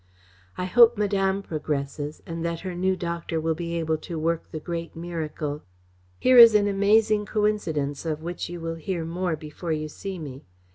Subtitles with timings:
[0.57, 4.59] I hope Madame progresses, and that her new doctor will be able to work the
[4.59, 5.61] great miracle.
[6.19, 10.43] Here is an amazing coincidence, of which you will hear more before you see me.